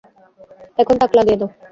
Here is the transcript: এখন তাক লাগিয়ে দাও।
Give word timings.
এখন 0.79 0.95
তাক 1.01 1.11
লাগিয়ে 1.17 1.37
দাও। 1.39 1.49